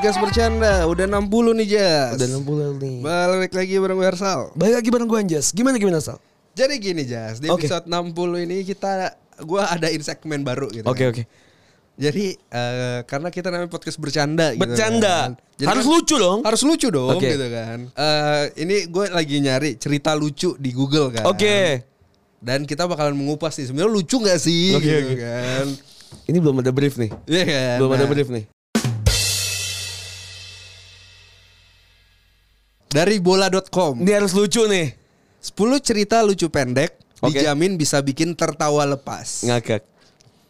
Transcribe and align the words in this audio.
Episode 0.00 0.16
60 0.16 0.16
podcast 0.16 0.18
bercanda 0.18 0.72
Udah 0.86 1.06
60 1.06 1.60
nih 1.60 1.68
Jas 1.68 2.12
Udah 2.16 2.28
60 2.32 2.80
nih. 2.80 2.96
Balik 3.02 3.52
lagi 3.52 3.74
bareng 3.76 3.96
gue 3.96 4.06
Hersal 4.06 4.40
Balik 4.56 4.74
lagi 4.74 4.88
bareng 4.88 5.04
gue 5.06 5.18
Anjas. 5.20 5.46
Gimana 5.52 5.76
gimana 5.76 6.00
Sal? 6.00 6.16
Jadi 6.56 6.74
gini 6.80 7.04
Jas 7.04 7.36
Di 7.36 7.52
Oke. 7.52 7.68
episode 7.68 7.84
60 7.84 8.16
ini 8.40 8.64
kita 8.64 9.12
Gue 9.40 9.60
adain 9.60 10.00
segmen 10.00 10.40
baru 10.40 10.68
gitu 10.68 10.84
Oke 10.84 11.04
kan. 11.04 11.12
oke. 11.12 11.22
Jadi 12.00 12.32
eh, 12.32 13.00
Karena 13.04 13.28
kita 13.28 13.52
namanya 13.52 13.68
podcast 13.68 13.96
bercanda 13.96 14.52
gitu 14.52 14.64
Bercanda. 14.64 15.16
kan. 15.20 15.32
Jadi 15.60 15.68
Harus 15.68 15.84
kan- 15.84 15.92
lucu 15.92 16.14
dong. 16.16 16.38
Harus 16.40 16.62
lucu 16.64 16.88
dong 16.88 17.08
Oke. 17.12 17.28
gitu 17.30 17.46
kan 17.50 17.78
Eh, 17.92 18.44
Ini 18.58 18.76
gue 18.88 19.04
lagi 19.06 19.36
nyari 19.38 19.76
cerita 19.76 20.16
lucu 20.16 20.56
di 20.56 20.72
Google 20.72 21.12
kan 21.12 21.28
Oke. 21.28 21.84
Dan 22.40 22.64
kita 22.64 22.88
bakalan 22.88 23.12
mengupas 23.12 23.52
nih 23.60 23.68
Sebenarnya 23.68 23.92
lucu 23.92 24.16
gak 24.16 24.40
sih 24.40 24.72
Oke, 24.72 24.80
gitu 24.82 25.12
oke. 25.12 25.20
kan 25.20 25.66
Ini 26.24 26.38
belum 26.40 26.56
ada 26.58 26.72
brief 26.72 26.96
nih. 26.96 27.12
Iya 27.28 27.44
kan 27.44 27.76
Belum 27.78 27.92
ada 27.92 28.00
Nah, 28.00 28.10
brief 28.10 28.30
nih. 28.32 28.44
Dari 32.90 33.22
bola.com 33.22 34.02
Ini 34.02 34.18
harus 34.18 34.34
lucu 34.34 34.66
nih. 34.66 34.98
10 35.38 35.54
cerita 35.78 36.20
lucu 36.26 36.50
pendek 36.50 36.98
Oke. 37.22 37.38
dijamin 37.38 37.78
bisa 37.78 38.02
bikin 38.02 38.34
tertawa 38.34 38.82
lepas. 38.82 39.46
Ngakak. 39.46 39.86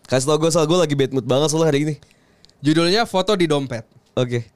Kasih 0.09 0.27
tau 0.27 0.41
gue 0.41 0.51
Sal, 0.51 0.65
gue 0.65 0.75
lagi 0.81 0.97
bad 0.97 1.13
mood 1.13 1.29
banget 1.29 1.53
soalnya 1.53 1.69
hari 1.69 1.81
ini. 1.85 1.95
Judulnya 2.65 3.05
foto 3.05 3.37
di 3.37 3.45
dompet. 3.45 3.85
Oke. 4.17 4.49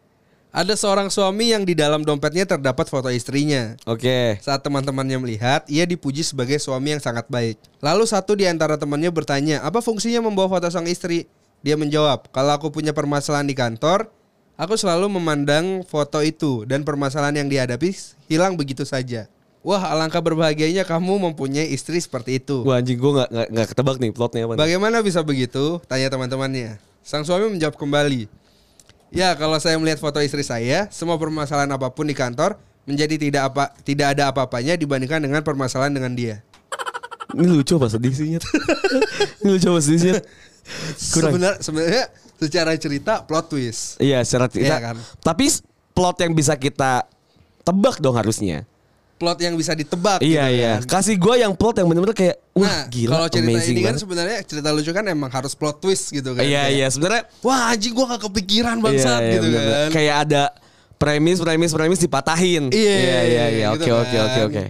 Ada 0.55 0.81
seorang 0.81 1.13
suami 1.13 1.53
yang 1.53 1.67
di 1.69 1.77
dalam 1.77 2.07
dompetnya 2.07 2.49
terdapat 2.49 2.89
foto 2.89 3.13
istrinya. 3.13 3.77
Oke. 3.85 4.41
Saat 4.41 4.65
teman-temannya 4.65 5.21
melihat, 5.21 5.67
ia 5.69 5.85
dipuji 5.85 6.25
sebagai 6.25 6.57
suami 6.63 6.97
yang 6.97 7.03
sangat 7.05 7.29
baik. 7.29 7.61
Lalu 7.85 8.09
satu 8.09 8.33
di 8.33 8.49
antara 8.49 8.81
temannya 8.81 9.13
bertanya, 9.13 9.61
apa 9.61 9.85
fungsinya 9.85 10.25
membawa 10.25 10.49
foto 10.57 10.71
sang 10.73 10.89
istri? 10.89 11.29
Dia 11.61 11.75
menjawab, 11.77 12.33
kalau 12.33 12.55
aku 12.55 12.71
punya 12.71 12.95
permasalahan 12.97 13.45
di 13.45 13.57
kantor, 13.59 14.09
aku 14.55 14.75
selalu 14.79 15.11
memandang 15.11 15.83
foto 15.87 16.23
itu 16.23 16.63
dan 16.67 16.87
permasalahan 16.87 17.45
yang 17.45 17.49
dihadapi 17.51 17.95
hilang 18.31 18.55
begitu 18.55 18.87
saja. 18.87 19.27
Wah, 19.65 19.81
alangkah 19.81 20.21
berbahagianya 20.21 20.85
kamu 20.85 21.33
mempunyai 21.33 21.73
istri 21.73 21.97
seperti 21.97 22.37
itu. 22.37 22.69
Wah 22.69 22.85
anjing 22.85 23.01
gue 23.01 23.13
gak, 23.17 23.29
gak, 23.33 23.49
gak 23.49 23.67
ketebak 23.73 23.97
nih 23.97 24.13
plotnya 24.13 24.45
apa. 24.45 24.53
nih. 24.53 24.61
Bagaimana 24.61 24.97
bisa 25.01 25.25
begitu? 25.25 25.81
Tanya 25.89 26.13
teman-temannya. 26.13 26.77
Sang 27.01 27.25
suami 27.25 27.49
menjawab 27.49 27.81
kembali. 27.81 28.29
Ya, 29.15 29.33
kalau 29.39 29.57
saya 29.63 29.79
melihat 29.81 30.03
foto 30.03 30.21
istri 30.21 30.45
saya, 30.45 30.91
semua 30.93 31.17
permasalahan 31.17 31.71
apa 31.73 31.89
pun 31.95 32.05
di 32.05 32.13
kantor 32.13 32.61
menjadi 32.85 33.17
tidak 33.17 33.43
apa 33.53 33.65
tidak 33.81 34.07
ada 34.13 34.29
apa-apanya 34.29 34.77
dibandingkan 34.77 35.25
dengan 35.25 35.41
permasalahan 35.41 35.97
dengan 35.97 36.13
dia. 36.13 36.45
Ini 37.33 37.49
lucu 37.49 37.81
apa 37.81 37.89
sedih 37.89 38.13
sih? 38.13 38.27
Ini 39.41 39.49
lucu 39.49 39.67
apa 39.73 39.81
sedih 39.81 40.01
sih. 40.03 40.13
Sebenar, 40.97 41.59
sebenarnya 41.65 42.13
secara 42.39 42.75
cerita 42.77 43.23
plot 43.23 43.47
twist. 43.51 43.97
Iya 43.99 44.21
secara 44.23 44.51
Iya 44.51 44.57
kita. 44.59 44.77
kan? 44.81 44.97
Tapi 45.21 45.47
plot 45.91 46.17
yang 46.21 46.33
bisa 46.33 46.55
kita 46.55 47.07
tebak 47.63 47.99
dong 47.99 48.15
harusnya. 48.15 48.67
Plot 49.15 49.39
yang 49.39 49.55
bisa 49.55 49.73
ditebak. 49.73 50.21
Iya 50.21 50.51
gitu 50.51 50.59
iya. 50.59 50.73
kan. 50.83 50.99
Kasih 50.99 51.17
gue 51.17 51.35
yang 51.39 51.55
plot 51.55 51.79
yang 51.79 51.87
bener-bener 51.87 52.13
kayak 52.13 52.37
wah 52.53 52.67
Nah, 52.67 52.83
gila 52.91 53.13
kalau 53.15 53.29
cerita 53.31 53.61
ini 53.63 53.81
kan 53.81 53.95
banget. 53.95 54.03
sebenarnya 54.03 54.39
cerita 54.43 54.69
lucu 54.75 54.91
kan 54.91 55.05
emang 55.07 55.31
harus 55.31 55.55
plot 55.55 55.79
twist 55.79 56.11
gitu 56.11 56.35
kan. 56.35 56.43
Iya 56.43 56.67
Kayak, 56.67 56.75
iya 56.75 56.87
sebenarnya 56.91 57.23
Wah 57.41 57.71
anjing 57.71 57.95
gua 57.95 58.05
gak 58.19 58.23
kepikiran 58.27 58.77
bangsat 58.83 59.21
iya, 59.23 59.27
iya, 59.31 59.35
gitu 59.39 59.47
bener-bener. 59.49 59.79
kan. 59.79 59.91
Kayak 59.95 60.17
ada 60.29 60.43
premis 60.99 61.39
premis 61.39 61.71
premis 61.71 62.01
dipatahin. 62.03 62.65
Iya, 62.75 62.97
iya 62.99 63.19
iya. 63.23 63.45
iya. 63.55 63.67
Oke 63.71 63.87
gitu 63.87 63.95
oke 63.95 64.17
oke 64.19 64.41
kan. 64.41 64.47
oke. 64.51 64.65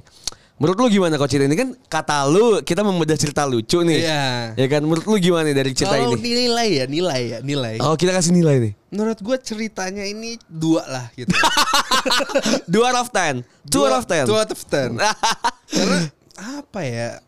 Menurut 0.54 0.78
lu 0.78 0.86
gimana 0.86 1.18
kok 1.18 1.26
cerita 1.26 1.50
ini 1.50 1.58
kan 1.58 1.74
kata 1.90 2.30
lu 2.30 2.62
kita 2.62 2.86
membedah 2.86 3.18
cerita 3.18 3.42
lucu 3.42 3.82
nih. 3.82 4.06
Iya. 4.06 4.54
Ya 4.54 4.66
kan 4.70 4.86
menurut 4.86 5.02
lu 5.02 5.18
gimana 5.18 5.50
dari 5.50 5.74
cerita 5.74 5.98
Kalau 5.98 6.14
ini? 6.14 6.46
nilai 6.46 6.68
ya, 6.70 6.84
nilai 6.86 7.20
ya, 7.26 7.38
nilai. 7.42 7.74
Oh 7.82 7.98
kita 7.98 8.14
kasih 8.14 8.30
nilai 8.30 8.62
nih. 8.62 8.72
Menurut 8.94 9.18
gue 9.18 9.36
ceritanya 9.42 10.06
ini 10.06 10.38
dua 10.46 10.86
lah 10.86 11.10
gitu. 11.18 11.34
Dua 12.72 12.94
out 12.94 13.02
of 13.02 13.10
ten. 13.10 13.42
Two 13.66 13.82
out 13.82 13.98
of 13.98 14.06
ten. 14.06 14.24
Two 14.30 14.38
out 14.38 14.46
of 14.46 14.62
ten. 14.70 14.94
Karena 15.74 15.98
apa 16.38 16.80
ya? 16.86 17.18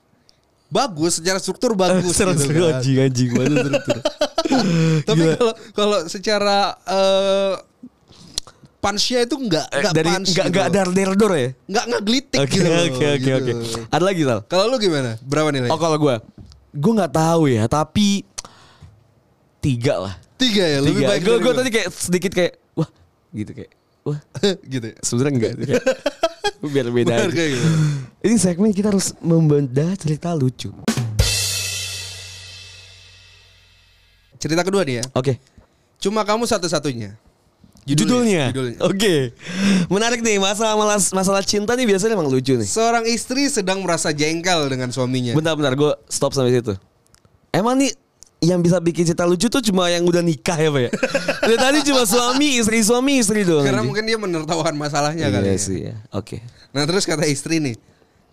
Bagus 0.71 1.19
secara 1.19 1.39
struktur 1.43 1.75
bagus 1.79 2.15
Seru 2.15 2.31
gitu 2.35 2.47
seru 2.51 2.63
kan. 2.71 2.79
anjing 2.79 2.99
anjing 3.03 3.31
struktur. 3.35 3.99
Tapi 5.09 5.23
kalau 5.35 5.55
kalau 5.75 5.99
secara 6.07 6.79
eh 6.87 7.55
punch-nya 8.87 9.21
itu 9.21 9.35
enggak 9.37 9.67
Eh, 9.67 9.77
enggak 9.77 9.93
dari 9.93 10.09
punch 10.09 10.29
enggak 10.31 10.47
gitu. 10.47 10.53
enggak 10.55 10.69
dar 10.71 10.89
der 10.89 11.11
dor 11.13 11.33
ya? 11.35 11.49
Enggak 11.67 11.85
ngegelitik 11.89 12.39
Oke 12.39 12.51
gitu. 12.53 12.69
oke 12.71 12.87
oke 12.87 13.19
gitu. 13.19 13.55
oke. 13.59 13.81
Ada 13.91 14.05
lagi 14.05 14.23
Sal? 14.23 14.41
Kalau 14.47 14.65
lu 14.67 14.77
gimana? 14.79 15.11
Berapa 15.21 15.49
nilai? 15.51 15.69
Oh 15.69 15.77
kalau 15.77 15.97
gue, 15.97 16.15
gue 16.73 16.93
nggak 16.95 17.13
tahu 17.13 17.43
ya, 17.47 17.65
tapi 17.67 18.23
tiga 19.59 19.95
lah. 20.01 20.15
Tiga 20.37 20.63
ya, 20.63 20.79
lebih 20.79 21.01
Tiga. 21.01 21.09
baik 21.11 21.21
Gue 21.21 21.37
gue 21.41 21.55
tadi 21.57 21.71
kayak 21.73 21.89
sedikit 21.91 22.31
kayak 22.31 22.53
wah 22.73 22.87
gitu 23.33 23.51
kayak 23.53 23.71
wah 24.03 24.19
gitu 24.73 24.87
ya. 24.87 24.97
sebenarnya 25.01 25.33
enggak. 25.35 25.53
Kayak, 25.59 25.85
biar 26.73 26.87
beda 26.89 27.15
aja. 27.19 27.33
gitu. 27.35 27.69
Ini 28.23 28.37
segmen 28.37 28.71
kita 28.71 28.89
harus 28.89 29.11
membedah 29.19 29.99
cerita 29.99 30.31
lucu. 30.31 30.71
Cerita 34.37 34.63
kedua 34.63 34.85
nih 34.85 35.01
ya. 35.01 35.05
Oke. 35.13 35.41
Cuma 35.97 36.23
kamu 36.23 36.45
satu-satunya. 36.45 37.17
Judulnya. 37.87 38.51
Judulnya. 38.51 38.79
Oke. 38.83 39.31
Menarik 39.87 40.19
nih 40.19 40.43
masalah 40.43 40.75
masalah 41.15 41.43
cinta 41.47 41.79
nih 41.79 41.87
biasanya 41.87 42.19
emang 42.19 42.27
lucu 42.27 42.59
nih. 42.59 42.67
Seorang 42.67 43.07
istri 43.07 43.47
sedang 43.47 43.79
merasa 43.87 44.11
jengkel 44.11 44.67
dengan 44.67 44.91
suaminya. 44.91 45.39
Bentar-bentar 45.39 45.79
gue 45.79 45.93
stop 46.11 46.35
sampai 46.35 46.51
situ. 46.51 46.75
Emang 47.55 47.79
nih 47.79 47.95
yang 48.43 48.61
bisa 48.61 48.83
bikin 48.83 49.07
cerita 49.07 49.25
lucu 49.25 49.47
tuh 49.47 49.63
cuma 49.63 49.87
yang 49.89 50.03
udah 50.03 50.21
nikah 50.21 50.59
ya 50.59 50.69
Pak 50.69 50.83
ya? 50.83 50.91
Dari 51.47 51.57
tadi 51.57 51.79
cuma 51.89 52.03
suami, 52.05 52.59
istri, 52.59 52.83
suami, 52.83 53.23
istri 53.23 53.47
doang. 53.47 53.65
Karena 53.65 53.81
anjing. 53.81 53.89
mungkin 53.89 54.05
dia 54.05 54.19
menertawakan 54.19 54.75
masalahnya 54.75 55.31
iya 55.31 55.35
kali 55.35 55.49
ya. 55.55 55.57
sih 55.57 55.79
ya. 55.89 55.95
Oke. 56.11 56.43
Nah 56.75 56.85
terus 56.85 57.07
kata 57.07 57.25
istri 57.25 57.63
nih, 57.63 57.79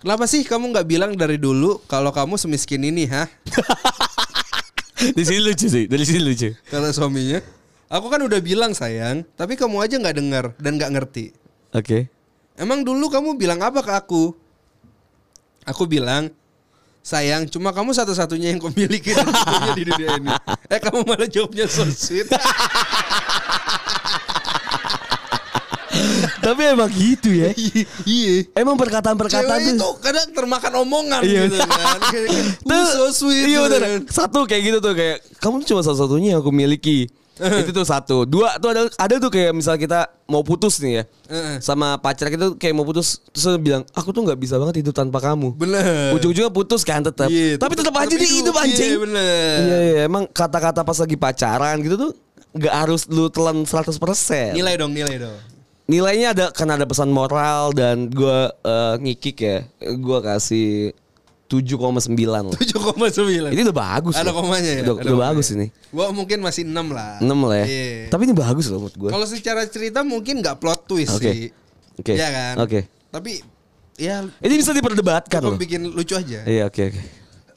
kenapa 0.01 0.27
sih 0.27 0.43
kamu 0.43 0.73
nggak 0.75 0.87
bilang 0.89 1.11
dari 1.13 1.37
dulu 1.37 1.79
kalau 1.85 2.11
kamu 2.11 2.35
semiskin 2.41 2.83
ini, 2.83 3.05
hah? 3.07 3.29
Di 5.17 5.23
sini 5.27 5.43
lucu 5.43 5.67
sih, 5.67 5.83
dari 5.83 6.03
sini 6.07 6.23
lucu. 6.23 6.55
Kata 6.71 6.95
suaminya, 6.95 7.43
aku 7.93 8.09
kan 8.09 8.21
udah 8.21 8.41
bilang 8.41 8.73
sayang, 8.73 9.21
tapi 9.37 9.53
kamu 9.53 9.77
aja 9.79 10.01
nggak 10.01 10.17
dengar 10.17 10.45
dan 10.57 10.71
nggak 10.75 10.91
ngerti. 10.91 11.25
Oke. 11.71 12.09
Emang 12.53 12.81
dulu 12.81 13.09
kamu 13.09 13.37
bilang 13.37 13.61
apa 13.61 13.81
ke 13.81 13.93
aku? 13.93 14.33
Aku 15.63 15.85
bilang, 15.85 16.33
sayang, 16.99 17.45
cuma 17.45 17.69
kamu 17.69 17.93
satu-satunya 17.93 18.53
yang 18.53 18.59
kumiliki 18.59 19.13
dan 19.13 19.29
punya 19.29 19.71
di 19.73 19.83
dunia 19.85 20.09
ini. 20.17 20.29
Eh 20.67 20.79
kamu 20.81 21.05
malah 21.05 21.29
jawabnya 21.29 21.65
so 21.65 21.85
sweet. 21.85 22.25
Tapi 26.43 26.61
emang 26.67 26.91
gitu 26.91 27.31
ya. 27.31 27.55
Iya. 28.03 28.51
Emang 28.53 28.75
perkataan-perkataan 28.75 29.59
itu 29.63 29.79
tuh. 29.79 29.95
kadang 30.03 30.27
termakan 30.35 30.83
omongan 30.83 31.21
Iya. 31.23 31.47
gitu 31.47 31.57
kan. 31.63 31.99
Kayak, 32.11 32.27
Tuh, 32.59 32.75
"Uh, 32.75 32.87
so 32.91 33.05
sweet. 33.23 33.47
Iya 33.47 33.63
gitu 33.63 33.63
bener. 33.69 33.79
kan. 33.79 33.99
Satu 34.11 34.39
kayak 34.43 34.61
gitu 34.67 34.77
tuh 34.83 34.93
kayak 34.93 35.17
kamu 35.39 35.63
cuma 35.63 35.79
salah 35.79 35.99
satunya 36.03 36.35
yang 36.35 36.43
aku 36.43 36.51
miliki. 36.51 37.07
itu 37.61 37.71
tuh 37.73 37.85
satu. 37.85 38.29
Dua 38.29 38.61
tuh 38.61 38.69
ada 38.69 38.81
ada 38.93 39.15
tuh 39.17 39.33
kayak 39.33 39.57
misal 39.57 39.73
kita 39.77 40.05
mau 40.29 40.45
putus 40.45 40.77
nih 40.77 41.01
ya. 41.01 41.03
Sama 41.57 41.97
pacar 41.97 42.29
kita 42.29 42.53
tuh 42.53 42.55
kayak 42.61 42.73
mau 42.77 42.85
putus 42.85 43.21
terus 43.33 43.57
dia 43.57 43.61
bilang, 43.61 43.83
"Aku 43.97 44.13
tuh 44.13 44.21
nggak 44.21 44.37
bisa 44.37 44.61
banget 44.61 44.85
hidup 44.85 44.93
tanpa 44.93 45.17
kamu." 45.17 45.57
Bener. 45.57 46.13
Ujung-ujungnya 46.13 46.53
putus 46.53 46.85
kan 46.85 47.01
tetap. 47.01 47.27
Iya, 47.29 47.57
Tapi 47.57 47.73
tetap 47.73 47.93
aja 47.97 48.13
dia 48.13 48.29
hidup 48.29 48.53
anjing. 48.53 48.89
Iya 48.93 48.99
bener. 49.01 49.55
Iya, 49.57 49.77
iya, 49.81 49.99
emang 50.05 50.29
kata-kata 50.29 50.85
pas 50.85 50.97
lagi 51.01 51.17
pacaran 51.17 51.81
gitu 51.81 51.95
tuh 51.97 52.11
nggak 52.53 52.73
harus 52.73 53.09
lu 53.09 53.33
telan 53.33 53.65
100%. 53.65 54.53
Nilai 54.53 54.77
dong, 54.77 54.93
nilai 54.93 55.17
dong. 55.17 55.37
Nilainya 55.83 56.31
ada 56.31 56.45
karena 56.55 56.79
ada 56.79 56.87
pesan 56.87 57.11
moral 57.11 57.75
dan 57.75 58.07
gua 58.13 58.53
eh, 58.61 58.95
ngikik 59.01 59.37
ya. 59.41 59.57
Gua 59.99 60.21
kasih 60.23 60.95
7,9 61.53 62.09
lah. 62.25 62.41
7,9. 62.49 63.53
Ini 63.53 63.61
udah 63.63 63.77
bagus 63.77 64.15
Ada 64.15 64.25
loh. 64.25 64.41
komanya 64.41 64.71
ya? 64.73 64.81
Udah, 64.81 64.93
Ada 64.97 65.03
udah 65.03 65.13
komanya. 65.13 65.25
bagus 65.29 65.47
ini. 65.51 65.67
Gua 65.87 66.09
mungkin 66.09 66.37
masih 66.41 66.65
6 66.65 66.73
lah. 66.89 67.21
6 67.21 67.29
lah 67.29 67.57
ya. 67.61 67.65
Iya. 67.65 68.09
Tapi 68.09 68.21
ini 68.25 68.33
bagus 68.33 68.65
loh 68.67 68.79
menurut 68.81 68.97
gue. 68.97 69.09
Kalau 69.09 69.27
secara 69.29 69.61
cerita 69.65 70.01
mungkin 70.01 70.41
nggak 70.41 70.57
plot 70.57 70.81
twist 70.85 71.13
Oke. 71.13 71.29
sih. 71.29 71.41
Oke. 71.95 72.13
Iya 72.13 72.27
kan? 72.29 72.55
Oke. 72.57 72.79
Tapi 73.07 73.31
ya 73.93 74.25
Ini 74.25 74.53
bisa 74.57 74.73
diperdebatkan 74.73 75.39
loh. 75.39 75.53
bikin 75.55 75.85
lucu 75.85 76.17
aja. 76.17 76.41
Iya, 76.43 76.65
oke 76.65 76.81
oke. 76.89 77.01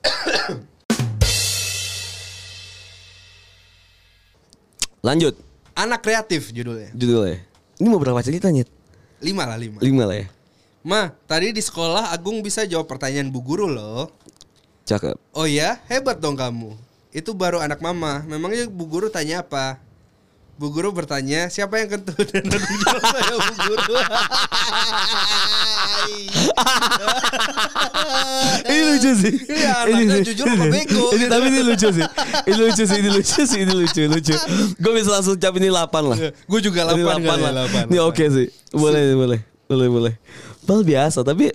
Lanjut 5.02 5.34
Anak 5.76 6.00
kreatif 6.00 6.56
judulnya. 6.56 6.88
judulnya. 6.96 7.36
Ini 7.76 7.86
mau 7.86 8.00
berapa 8.00 8.16
cerita 8.20 8.48
Nyet? 8.48 8.64
5 9.20 9.28
lah 9.36 9.56
5. 9.60 9.84
Lima 9.84 10.04
lah 10.08 10.16
ya. 10.16 10.26
Ma, 10.86 11.10
tadi 11.26 11.50
di 11.50 11.58
sekolah 11.58 12.14
Agung 12.14 12.46
bisa 12.46 12.62
jawab 12.62 12.86
pertanyaan 12.86 13.26
Bu 13.26 13.42
Guru 13.42 13.66
loh. 13.66 14.06
Cakep. 14.86 15.18
Oh 15.34 15.42
ya, 15.42 15.82
hebat 15.90 16.22
dong 16.22 16.38
kamu. 16.38 16.78
Itu 17.10 17.34
baru 17.34 17.58
anak 17.58 17.82
mama. 17.82 18.22
Memangnya 18.22 18.70
Bu 18.70 18.86
Guru 18.86 19.10
tanya 19.10 19.42
apa? 19.42 19.82
Bu 20.56 20.72
guru 20.72 20.88
bertanya, 20.88 21.52
siapa 21.52 21.76
yang 21.76 21.92
kentut? 21.92 22.16
Dan 22.32 22.48
jawab 22.48 23.02
saya 23.02 23.34
Bu 23.36 23.54
guru. 23.60 23.92
ini 28.70 28.82
lucu 28.88 29.10
sih. 29.20 29.34
Iya, 29.52 29.84
Ini 29.84 29.92
anaknya 30.06 30.24
jujur 30.32 30.46
apa 30.48 30.64
bego 30.72 31.04
Ini 31.12 31.20
gitu. 31.20 31.28
tapi 31.28 31.46
ini 31.52 31.60
lucu 31.60 31.88
sih. 31.92 32.04
Ini 32.46 32.56
lucu 32.56 32.82
sih, 32.88 32.96
ini 32.96 33.10
lucu 33.12 33.40
sih, 33.44 33.58
ini 33.68 33.74
lucu, 33.74 34.00
lucu. 34.08 34.32
Gue 34.80 34.92
bisa 34.96 35.12
langsung 35.12 35.36
cap 35.36 35.52
ini 35.60 35.68
8 35.68 35.92
lah. 36.08 36.18
Gue 36.48 36.60
juga 36.64 36.88
Ini 36.94 37.04
8 37.04 37.20
8 37.20 37.26
kali, 37.26 37.42
lah. 37.42 37.52
8, 37.68 37.92
Ini 37.92 37.98
oke 38.00 38.24
sih. 38.32 38.46
Boleh, 38.72 39.12
boleh. 39.12 39.40
Boleh, 39.66 39.88
boleh. 39.92 40.14
Bal 40.66 40.82
biasa 40.82 41.22
tapi 41.22 41.54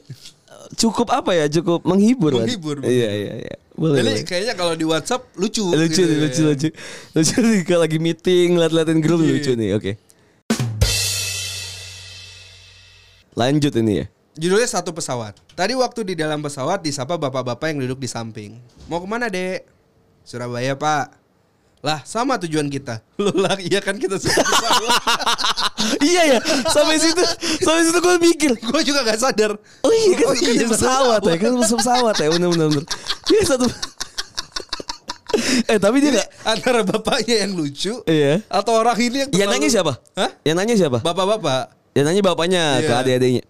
cukup 0.73 1.11
apa 1.11 1.35
ya? 1.35 1.45
Cukup 1.51 1.83
menghibur 1.83 2.31
lah. 2.31 2.47
Menghibur, 2.47 2.79
Iya, 2.81 3.09
iya, 3.11 3.33
iya. 3.43 3.55
Boleh. 3.75 3.99
Ini 3.99 4.07
boleh. 4.07 4.23
kayaknya 4.23 4.53
kalau 4.55 4.73
di 4.75 4.85
WhatsApp 4.87 5.27
lucu. 5.35 5.63
lucu 5.67 5.91
gitu 5.91 6.07
nih, 6.07 6.15
ya. 6.15 6.23
lucu, 6.27 6.41
lucu. 6.47 6.67
Lucu 7.15 7.35
kalau 7.67 7.81
lagi 7.83 7.99
meeting, 7.99 8.55
liat-liatin 8.55 8.99
grup 8.99 9.19
Iya. 9.19 9.31
lucu 9.35 9.51
nih. 9.55 9.69
Oke. 9.75 9.91
Lanjut 13.31 13.71
ini 13.79 14.03
ya. 14.03 14.05
Judulnya 14.31 14.67
satu 14.67 14.95
pesawat. 14.95 15.35
Tadi 15.55 15.75
waktu 15.75 16.07
di 16.07 16.15
dalam 16.15 16.39
pesawat 16.39 16.79
disapa 16.79 17.19
bapak-bapak 17.19 17.75
yang 17.75 17.83
duduk 17.83 17.99
di 17.99 18.07
samping. 18.07 18.55
Mau 18.87 18.99
ke 18.99 19.07
mana 19.07 19.27
dek? 19.27 19.67
Surabaya 20.23 20.75
pak. 20.75 21.20
Lah 21.81 21.99
sama 22.03 22.37
tujuan 22.37 22.69
kita. 22.69 23.01
Loh 23.21 23.33
lah 23.35 23.57
iya 23.57 23.81
kan 23.81 23.97
kita 23.97 24.15
pesawat. 24.15 24.45
iya 26.05 26.37
ya, 26.37 26.39
sampai 26.65 26.95
situ, 26.95 27.23
sampai 27.57 27.81
situ 27.83 27.97
gue 27.97 28.15
mikir, 28.21 28.51
Gue 28.53 28.81
juga 28.81 29.01
gak 29.01 29.17
sadar. 29.17 29.57
Oh 29.81 29.89
iya 29.89 30.13
kan, 30.15 30.25
Oh 30.29 30.35
kan 30.35 30.53
iya, 30.53 30.67
pesawat 30.67 31.21
ya, 31.23 31.35
kan 31.35 31.51
pesawat 31.57 32.15
ya, 32.15 32.27
bener 32.29 32.49
bener 32.49 32.67
bener. 32.69 32.85
Iya 33.27 33.43
satu. 33.47 33.65
eh 35.63 35.79
tapi 35.79 35.97
dia 35.97 36.11
Jadi 36.11 36.17
nggak. 36.19 36.29
antara 36.43 36.79
bapaknya 36.83 37.35
yang 37.41 37.55
lucu 37.55 38.03
Iya. 38.03 38.43
atau 38.45 38.73
orang 38.75 38.99
ini 38.99 39.23
yang 39.23 39.29
Yang 39.31 39.39
terlalu- 39.39 39.53
nanya 39.55 39.69
siapa? 39.71 39.93
Hah? 40.13 40.29
Yang 40.43 40.55
nanya 40.59 40.75
siapa? 40.75 40.97
Bapak-bapak. 40.99 41.63
Yang 41.91 42.05
nanya 42.05 42.21
bapaknya 42.21 42.63
ke 42.77 42.85
Iya. 42.85 42.99
adik-adiknya. 42.99 43.43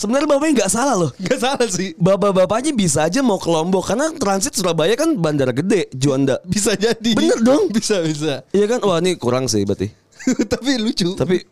Sebenarnya 0.00 0.28
bapaknya 0.32 0.64
nggak 0.64 0.72
salah 0.72 0.96
loh. 0.96 1.10
Gak 1.20 1.36
salah 1.44 1.68
sih. 1.68 1.92
Bapak-bapaknya 2.00 2.72
bisa 2.72 3.04
aja 3.04 3.20
mau 3.20 3.36
ke 3.36 3.52
Lombok 3.52 3.84
karena 3.84 4.08
transit 4.16 4.56
Surabaya 4.56 4.96
kan 4.96 5.12
bandara 5.12 5.52
gede, 5.52 5.92
Juanda. 5.92 6.40
Bisa 6.48 6.72
jadi. 6.72 7.12
Bener 7.12 7.36
dong. 7.44 7.68
Bisa 7.68 8.00
bisa. 8.00 8.40
Iya 8.56 8.64
kan? 8.64 8.80
Wah 8.80 8.96
ini 9.04 9.20
kurang 9.20 9.44
sih 9.44 9.60
berarti. 9.68 9.92
Tapi 10.56 10.80
lucu. 10.80 11.12
Tapi 11.20 11.44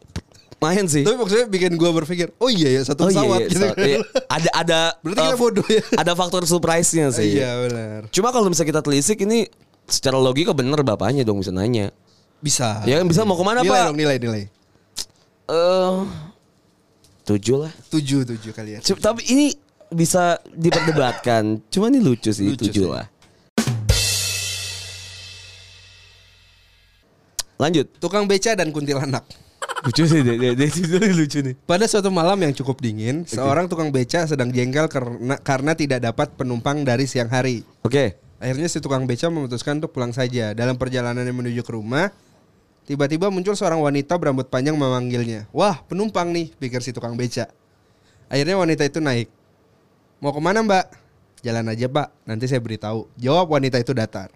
main 0.64 0.88
sih. 0.88 1.04
Tapi 1.04 1.20
maksudnya 1.20 1.44
bikin 1.44 1.76
gue 1.76 1.90
berpikir, 1.92 2.32
oh 2.40 2.48
iya 2.48 2.80
ya 2.80 2.82
satu 2.88 3.04
Oh 3.04 3.12
iya, 3.12 3.20
pesawat 3.20 3.38
iya, 3.38 3.48
gitu. 3.52 3.60
so- 3.60 3.76
iya. 3.84 3.98
ada 4.32 4.50
ada 4.56 4.80
Berarti 5.04 5.20
kita 5.20 5.36
uh, 5.36 5.38
bodoh 5.38 5.66
ya. 5.68 5.82
Ada 6.00 6.12
faktor 6.16 6.42
surprise-nya 6.48 7.12
sih. 7.12 7.36
Iya 7.36 7.52
benar. 7.68 8.00
Cuma 8.08 8.32
kalau 8.32 8.48
misalnya 8.48 8.72
kita 8.72 8.80
telisik 8.80 9.28
ini 9.28 9.44
secara 9.84 10.16
logika 10.16 10.56
bener 10.56 10.80
bapaknya 10.80 11.20
dong 11.20 11.44
bisa 11.44 11.52
nanya. 11.52 11.92
Bisa. 12.40 12.80
Ya 12.88 12.96
kan 12.96 13.04
bisa 13.04 13.28
mau 13.28 13.36
ke 13.36 13.44
mana 13.44 13.60
nilai 13.60 13.76
pak? 13.76 13.86
dong 13.92 13.98
nilai 14.00 14.16
nilai. 14.16 14.42
Eh 15.52 15.96
tujuh 17.28 17.68
lah. 17.68 17.72
Tujuh 17.92 18.24
tujuh 18.24 18.52
kali 18.56 18.70
ya. 18.74 18.80
Cuma- 18.80 19.00
tapi 19.04 19.20
ini 19.28 19.52
bisa 19.92 20.40
diperdebatkan. 20.48 21.60
Cuma 21.72 21.92
ini 21.92 22.00
lucu 22.00 22.32
sih 22.32 22.56
Lucu 22.56 22.72
tujuh 22.72 22.88
sih. 22.88 22.92
lah. 22.92 23.06
Lanjut. 27.58 27.86
Tukang 27.98 28.24
beca 28.24 28.54
dan 28.54 28.70
kuntilanak. 28.70 29.26
Lucu 29.86 30.06
sih 30.06 30.22
dia, 30.22 30.34
dia, 30.38 30.52
dia, 30.54 30.68
dia 30.70 31.10
lucu 31.14 31.38
nih. 31.42 31.54
Pada 31.62 31.86
suatu 31.86 32.10
malam 32.10 32.38
yang 32.42 32.50
cukup 32.50 32.82
dingin, 32.82 33.22
seorang 33.26 33.70
tukang 33.70 33.94
beca 33.94 34.26
sedang 34.26 34.50
jengkel 34.50 34.90
karena 34.90 35.38
karena 35.38 35.72
tidak 35.74 36.02
dapat 36.02 36.34
penumpang 36.34 36.82
dari 36.82 37.06
siang 37.06 37.30
hari. 37.30 37.62
Oke. 37.86 38.18
Akhirnya 38.38 38.70
si 38.70 38.78
tukang 38.78 39.06
beca 39.06 39.26
memutuskan 39.30 39.82
untuk 39.82 39.90
pulang 39.90 40.14
saja. 40.14 40.54
Dalam 40.54 40.78
perjalanannya 40.78 41.34
menuju 41.34 41.62
ke 41.66 41.74
rumah, 41.74 42.10
tiba-tiba 42.88 43.28
muncul 43.28 43.52
seorang 43.52 43.84
wanita 43.84 44.16
berambut 44.16 44.48
panjang 44.48 44.72
memanggilnya. 44.72 45.44
Wah, 45.52 45.84
penumpang 45.84 46.32
nih, 46.32 46.56
pikir 46.56 46.80
si 46.80 46.96
tukang 46.96 47.12
beca. 47.20 47.52
Akhirnya 48.32 48.56
wanita 48.56 48.88
itu 48.88 49.04
naik. 49.04 49.28
Mau 50.24 50.32
ke 50.32 50.40
mana 50.40 50.64
mbak? 50.64 50.88
Jalan 51.44 51.68
aja 51.68 51.86
pak, 51.86 52.08
nanti 52.24 52.48
saya 52.48 52.64
beritahu. 52.64 53.04
Jawab 53.20 53.52
wanita 53.60 53.76
itu 53.76 53.92
datar. 53.92 54.32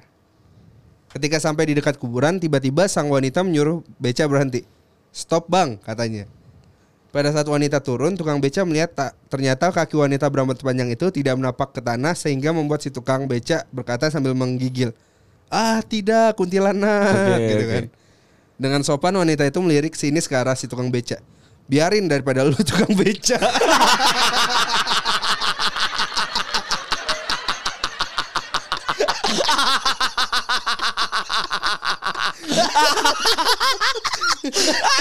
Ketika 1.10 1.40
sampai 1.40 1.72
di 1.72 1.80
dekat 1.80 1.96
kuburan, 1.96 2.36
tiba-tiba 2.36 2.84
sang 2.92 3.08
wanita 3.08 3.40
menyuruh 3.40 3.80
beca 3.96 4.28
berhenti. 4.28 4.68
Stop 5.10 5.48
bang, 5.48 5.80
katanya. 5.80 6.28
Pada 7.12 7.28
saat 7.28 7.44
wanita 7.44 7.80
turun, 7.84 8.16
tukang 8.16 8.40
beca 8.40 8.64
melihat 8.64 8.92
tak 8.96 9.12
ternyata 9.28 9.68
kaki 9.68 9.96
wanita 9.96 10.28
berambut 10.32 10.56
panjang 10.60 10.88
itu 10.88 11.12
tidak 11.12 11.36
menapak 11.36 11.76
ke 11.76 11.84
tanah 11.84 12.16
sehingga 12.16 12.56
membuat 12.56 12.80
si 12.80 12.88
tukang 12.88 13.28
beca 13.28 13.68
berkata 13.68 14.08
sambil 14.08 14.32
menggigil, 14.32 14.96
"Ah, 15.52 15.84
tidak, 15.84 16.40
kuntilanak." 16.40 17.36
Oke, 17.36 17.48
gitu 17.48 17.64
oke. 17.64 17.72
kan. 17.72 17.84
Dengan 18.62 18.86
sopan 18.86 19.18
wanita 19.18 19.42
itu 19.42 19.58
melirik 19.58 19.98
sini 19.98 20.22
ke 20.22 20.38
arah 20.38 20.54
si 20.54 20.70
tukang 20.70 20.86
beca. 20.86 21.18
Biarin 21.66 22.06
daripada 22.06 22.46
lu 22.46 22.54
tukang 22.62 22.94
beca. 22.94 23.34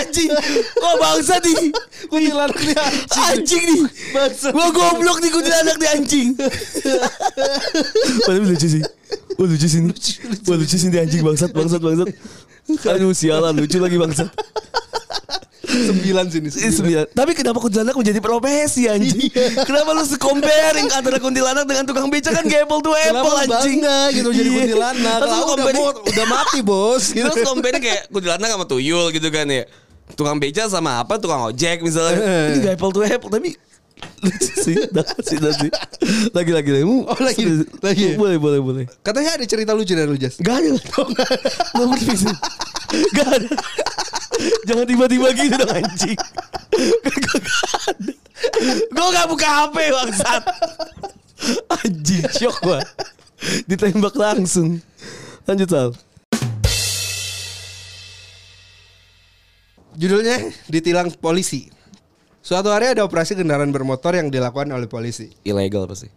Anjing. 0.01 0.29
Wah 0.81 0.95
bangsa 0.97 1.37
nih. 1.45 1.69
kuntilanak 2.09 2.57
nih 2.57 2.73
anjing. 2.81 3.25
Anjing 3.29 3.63
nih. 3.69 3.81
Gua 4.49 4.67
goblok 4.73 5.21
nih 5.21 5.29
kuntilanak 5.29 5.77
nih 5.77 5.89
anjing. 6.01 6.27
Padahal 8.25 8.41
lucu 8.41 8.67
sih. 8.73 8.81
Wah 9.37 9.45
lucu 9.45 9.67
sih. 9.69 9.81
Wah 10.49 10.57
lucu 10.57 10.75
sih 10.81 10.89
nih 10.89 11.05
anjing 11.05 11.21
bangsat 11.21 11.53
bangsat 11.53 11.77
bangsat. 11.77 12.09
Aduh 12.77 13.11
sialan 13.11 13.53
lucu 13.53 13.77
lagi 13.77 13.95
bangsat. 13.95 14.29
Sembilan 15.61 16.27
sini. 16.27 16.49
Eh, 16.51 16.67
sembilan. 16.69 17.15
Tapi 17.15 17.31
kenapa 17.31 17.55
kuntilanak 17.57 17.95
menjadi 17.95 18.19
profesi 18.19 18.91
anjing? 18.91 19.31
Kenapa 19.63 19.95
lu 19.95 20.03
comparing 20.19 20.91
antara 20.91 21.15
kuntilanak 21.15 21.63
dengan 21.63 21.87
tukang 21.87 22.11
beca 22.11 22.27
kan 22.27 22.43
gak 22.43 22.67
apple 22.67 22.81
to 22.81 22.91
apple 22.91 23.23
Kenapa 23.23 23.47
anjing? 23.47 23.79
bangga 23.79 23.97
gitu 24.11 24.29
jadi 24.31 24.49
Iya. 24.51 24.57
kuntilanak? 24.59 25.17
Terus 25.17 25.31
lu 25.31 25.39
Lah, 25.39 25.53
udah, 25.55 25.65
mau- 25.71 25.95
udah 26.03 26.25
mati 26.27 26.59
bos. 26.59 27.03
Gitu. 27.09 27.23
Terus 27.23 27.39
compare 27.45 27.79
kayak 27.79 28.11
kuntilanak 28.11 28.49
sama 28.49 28.65
tuyul 28.67 29.05
gitu 29.09 29.27
kan 29.31 29.47
ya. 29.47 29.63
Tukang 30.11 30.37
beca 30.37 30.63
sama 30.67 30.99
apa 30.99 31.15
tukang 31.15 31.39
ojek 31.47 31.79
misalnya. 31.79 32.19
Eh. 32.19 32.47
Ini 32.51 32.57
gak 32.61 32.73
apple 32.75 32.91
to 32.91 32.99
apple 33.01 33.31
tapi 33.31 33.55
lucu 34.21 34.51
sih, 34.61 34.77
dah 34.93 35.05
sih, 35.25 35.37
dah 35.41 35.53
sih. 35.57 35.71
Lagi 36.31 36.51
lagi 36.53 36.69
lagi. 36.69 36.85
Oh, 36.85 37.17
lagi, 37.17 37.43
lagi? 37.81 38.05
Boleh 38.15 38.37
boleh 38.37 38.59
boleh. 38.61 38.85
Katanya 39.01 39.37
ada 39.37 39.45
cerita 39.49 39.73
lucu 39.73 39.97
dari 39.97 40.05
lu 40.05 40.17
Jas. 40.17 40.37
Gak 40.37 40.61
ada. 40.61 40.71
Gak 40.77 42.17
sih. 42.17 42.35
Gak 43.17 43.27
ada. 43.27 43.49
Jangan 44.69 44.85
tiba-tiba 44.85 45.27
gitu 45.33 45.53
dong 45.57 45.73
anjing. 45.73 46.17
Ada. 47.89 48.13
Gue 48.89 49.07
gak 49.13 49.27
buka 49.29 49.47
HP 49.47 49.75
bangsat. 49.89 50.43
Anjing 51.81 52.25
shock 52.37 52.57
gua. 52.61 52.79
Ditembak 53.65 54.13
langsung. 54.13 54.77
Lanjut 55.49 55.69
Sal. 55.69 55.89
Judulnya 59.97 60.53
ditilang 60.69 61.09
polisi. 61.17 61.80
Suatu 62.41 62.73
hari 62.73 62.89
ada 62.89 63.05
operasi 63.05 63.37
kendaraan 63.37 63.69
bermotor 63.69 64.17
yang 64.17 64.33
dilakukan 64.33 64.73
oleh 64.73 64.89
polisi. 64.89 65.29
Ilegal 65.45 65.85
pasti. 65.85 66.09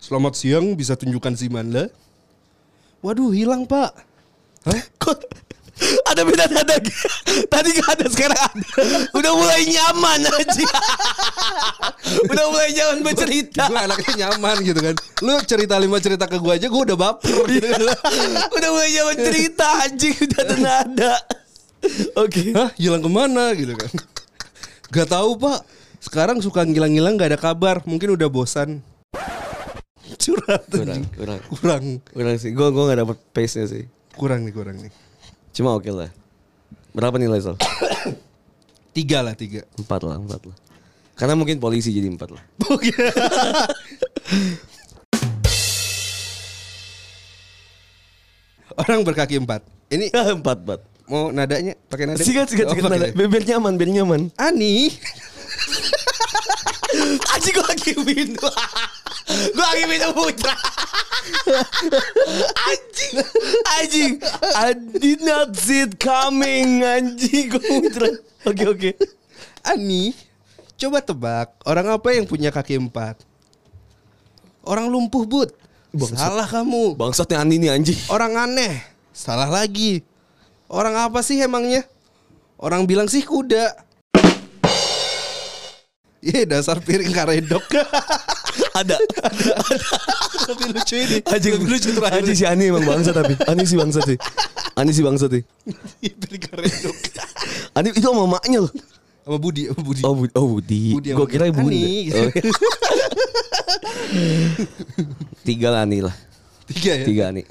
Selamat 0.00 0.32
siang, 0.32 0.72
bisa 0.72 0.96
tunjukkan 0.96 1.36
SIM 1.36 1.52
Anda? 1.60 1.92
Waduh, 3.04 3.36
hilang 3.36 3.68
pak. 3.68 3.92
Hah? 4.64 4.82
Kok 5.04 5.28
ada 6.10 6.26
beda 6.26 6.50
nada 6.50 6.74
Tadi 7.54 7.68
gak 7.78 7.88
ada 7.94 8.06
sekarang 8.10 8.34
ada 8.34 8.66
Udah 9.14 9.30
mulai 9.30 9.62
nyaman 9.62 10.26
aja 10.26 10.66
Udah 12.34 12.44
mulai 12.50 12.74
nyaman 12.74 12.98
bercerita 13.06 13.70
Gue 13.70 13.78
anaknya 13.78 14.26
nyaman 14.26 14.56
gitu 14.66 14.80
kan. 14.82 14.94
Lu 15.22 15.38
cerita 15.46 15.78
lima 15.78 16.02
cerita 16.02 16.26
ke 16.26 16.42
gue 16.42 16.50
aja, 16.50 16.66
gue 16.66 16.82
udah 16.82 16.98
baper. 16.98 17.46
Gitu. 17.46 17.86
Udah 18.58 18.70
mulai 18.74 18.90
nyaman 18.90 19.16
cerita 19.22 19.66
anjing 19.86 20.16
Udah 20.18 20.40
ada 20.42 20.56
nada 20.58 21.14
Oke 22.18 22.50
Hah, 22.58 22.74
hilang 22.74 23.04
ke 23.04 23.10
mana 23.12 23.54
gitu 23.54 23.78
kan? 23.78 24.17
Gak 24.88 25.12
tahu 25.12 25.36
pak. 25.36 25.64
Sekarang 26.00 26.40
suka 26.40 26.64
ngilang-ngilang 26.64 27.20
gak 27.20 27.36
ada 27.36 27.40
kabar. 27.40 27.84
Mungkin 27.84 28.16
udah 28.16 28.28
bosan. 28.32 28.80
Curhat 30.18 30.64
Kurang. 30.72 31.04
Kurang 31.12 31.40
Kurang. 31.52 31.84
Kurang 32.00 32.34
sih 32.40 32.56
Gue 32.56 32.72
gua 32.72 32.88
gak 32.88 33.04
dapet 33.04 33.18
pace 33.36 33.60
nya 33.60 33.68
sih 33.68 33.84
Kurang 34.16 34.48
nih, 34.48 34.56
kurang 34.56 34.80
nih. 34.80 34.88
Cuma 35.52 35.76
oke 35.76 35.92
lah 35.92 36.08
Berapa 36.96 37.20
nilai 37.20 37.44
Sal? 37.44 37.60
Tiga 38.96 39.20
lah, 39.20 39.36
tiga. 39.36 39.68
Empat 39.76 40.00
lah 40.08 40.16
Empat 40.16 40.48
lah 40.48 40.56
Karena 41.12 41.36
mungkin 41.36 41.60
polisi 41.60 41.92
jadi 41.92 42.08
empat 42.08 42.32
lah 42.32 42.40
Orang 48.78 49.02
berkaki 49.02 49.36
empat. 49.36 49.66
Ini 49.92 50.08
Empat 50.40 50.64
empat 50.64 50.80
mau 51.08 51.32
nadanya 51.32 51.72
pakai 51.88 52.04
nada? 52.08 52.20
Sikat 52.20 52.52
sikat 52.52 52.66
Oh, 52.68 52.72
sikat 52.76 52.84
pakai 52.84 53.00
nada 53.00 53.08
nada. 53.12 53.28
Biar 53.28 53.44
nyaman 53.44 53.72
Biar 53.80 53.90
nyaman 53.90 54.20
Ani. 54.36 54.92
Anjing 57.36 57.52
gue 57.52 57.66
lagi 57.68 57.92
windu 58.00 58.48
Gue 59.28 59.60
lagi 59.60 59.84
minum 59.84 60.16
putra. 60.16 60.56
anjing, 62.68 63.12
anjing. 63.76 64.12
I 64.56 64.72
did 64.72 65.20
not 65.20 65.52
see 65.52 65.84
it 65.84 66.00
coming, 66.00 66.80
anjing. 66.80 67.52
Gue 67.52 67.60
putra. 67.60 68.08
Oke 68.48 68.64
oke. 68.64 68.90
Ani, 69.60 70.16
coba 70.80 71.04
tebak 71.04 71.60
orang 71.68 71.92
apa 71.92 72.08
yang 72.16 72.24
punya 72.24 72.48
kaki 72.48 72.80
empat? 72.80 73.20
Orang 74.64 74.88
lumpuh 74.88 75.28
but. 75.28 75.52
Bangsat. 75.92 76.20
Salah 76.20 76.48
kamu. 76.48 76.96
Bangsat 76.96 77.28
nih 77.28 77.38
Andi 77.40 77.56
nih 77.60 77.70
anjing. 77.72 77.98
Orang 78.08 78.32
aneh. 78.36 78.80
Salah 79.12 79.48
lagi. 79.48 80.04
Orang 80.68 80.94
apa 81.00 81.24
sih 81.24 81.40
emangnya? 81.40 81.80
Orang 82.60 82.84
bilang 82.84 83.08
sih 83.08 83.24
kuda. 83.24 83.72
Iya 86.20 86.44
dasar 86.44 86.84
piring 86.84 87.08
karedok. 87.08 87.64
Ada. 88.78 89.00
Tapi 90.44 90.64
lucu 90.76 90.94
ini. 91.00 91.18
Anjing 91.24 91.52
Lebih 91.56 91.68
lucu 91.72 91.88
terakhir. 91.96 92.20
Anjing 92.20 92.36
si 92.36 92.44
Ani 92.44 92.68
emang 92.68 92.84
bangsat 92.84 93.16
tapi. 93.16 93.34
Ani 93.48 93.64
si 93.64 93.80
bangsat 93.80 94.04
sih. 94.04 94.18
Ani 94.76 94.92
si 94.92 95.00
bangsat 95.00 95.30
sih. 95.32 95.42
Iya, 96.04 96.12
piring 96.20 96.42
karedok. 96.44 96.96
Ani 97.72 97.88
itu 97.96 98.04
sama 98.04 98.28
maknya 98.28 98.68
loh. 98.68 98.72
Sama 99.24 99.38
Budi, 99.40 99.72
sama 99.72 99.80
Budi. 99.80 100.00
Oh, 100.04 100.14
Budi. 100.14 100.32
Oh, 100.36 100.46
Budi. 100.52 100.82
Budi 100.92 101.08
Gue 101.16 101.26
kira 101.32 101.48
Bunda. 101.48 101.72
Ani. 101.72 102.12
Oh. 102.12 102.28
Tiga 105.48 105.68
lah 105.72 105.88
Ani 105.88 106.04
lah. 106.04 106.14
Tiga 106.68 106.92
ya. 106.92 107.04
Tiga 107.08 107.22
Ani. 107.32 107.42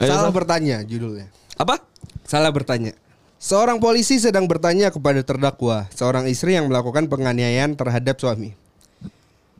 Ayo, 0.00 0.16
Salah 0.16 0.32
Sal. 0.32 0.32
bertanya 0.32 0.76
judulnya. 0.80 1.28
Apa? 1.60 1.84
Salah 2.24 2.48
bertanya. 2.48 2.96
Seorang 3.40 3.80
polisi 3.80 4.16
sedang 4.16 4.48
bertanya 4.48 4.88
kepada 4.88 5.20
terdakwa, 5.20 5.88
seorang 5.92 6.28
istri 6.28 6.56
yang 6.56 6.72
melakukan 6.72 7.08
penganiayaan 7.08 7.76
terhadap 7.76 8.16
suami. 8.16 8.56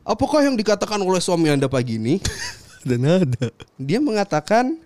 Apakah 0.01 0.41
yang 0.41 0.57
dikatakan 0.57 0.97
oleh 1.01 1.21
suami 1.21 1.53
Anda 1.53 1.69
pagi 1.69 2.01
ini? 2.01 2.17
Dan 2.89 3.05
ada. 3.05 3.53
Dia 3.77 4.01
mengatakan, 4.01 4.81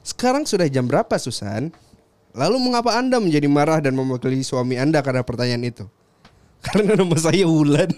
sekarang 0.00 0.48
sudah 0.48 0.64
jam 0.68 0.88
berapa 0.88 1.12
Susan? 1.20 1.68
Lalu 2.32 2.56
mengapa 2.56 2.96
Anda 2.96 3.20
menjadi 3.20 3.48
marah 3.50 3.84
dan 3.84 3.92
mewakili 3.92 4.40
suami 4.40 4.80
Anda 4.80 5.04
karena 5.04 5.20
pertanyaan 5.20 5.66
itu? 5.66 5.84
Karena 6.64 6.96
nama 6.96 7.16
saya 7.16 7.44
Wulan. 7.48 7.88